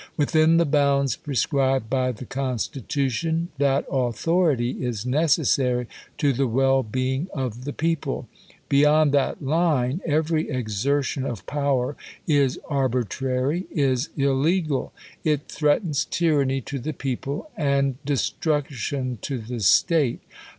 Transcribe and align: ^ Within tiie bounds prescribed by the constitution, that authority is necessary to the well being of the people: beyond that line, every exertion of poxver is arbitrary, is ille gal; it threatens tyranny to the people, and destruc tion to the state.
^ 0.01 0.03
Within 0.17 0.57
tiie 0.57 0.71
bounds 0.71 1.15
prescribed 1.15 1.87
by 1.87 2.11
the 2.11 2.25
constitution, 2.25 3.49
that 3.59 3.85
authority 3.91 4.83
is 4.83 5.05
necessary 5.05 5.85
to 6.17 6.33
the 6.33 6.47
well 6.47 6.81
being 6.81 7.27
of 7.35 7.65
the 7.65 7.71
people: 7.71 8.27
beyond 8.67 9.11
that 9.11 9.43
line, 9.43 10.01
every 10.03 10.49
exertion 10.49 11.23
of 11.23 11.45
poxver 11.45 11.93
is 12.25 12.57
arbitrary, 12.67 13.67
is 13.69 14.09
ille 14.17 14.59
gal; 14.67 14.91
it 15.23 15.47
threatens 15.47 16.05
tyranny 16.05 16.61
to 16.61 16.79
the 16.79 16.93
people, 16.93 17.51
and 17.55 18.03
destruc 18.03 18.71
tion 18.71 19.19
to 19.21 19.37
the 19.37 19.59
state. 19.59 20.21